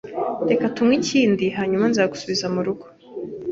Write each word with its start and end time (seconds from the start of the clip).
Reka 0.49 0.65
tunywe 0.75 0.95
ikindi, 1.01 1.45
hanyuma 1.57 1.85
nzagusubiza 1.91 2.45
murugo. 2.53 2.85